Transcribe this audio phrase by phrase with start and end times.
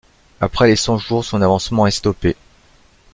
[0.39, 2.35] Après les Cent-Jours, son avancement est stoppé.